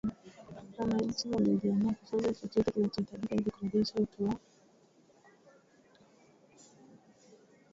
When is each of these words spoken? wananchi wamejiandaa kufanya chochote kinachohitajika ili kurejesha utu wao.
wananchi 0.77 1.29
wamejiandaa 1.29 1.93
kufanya 1.93 2.33
chochote 2.33 2.71
kinachohitajika 2.71 3.35
ili 3.35 3.51
kurejesha 3.51 3.99
utu 3.99 4.23
wao. 4.23 4.39